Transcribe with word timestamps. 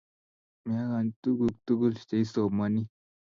Meagan 0.67 1.07
tuguk 1.21 1.53
tugul 1.65 1.93
cheisomani 2.07 2.81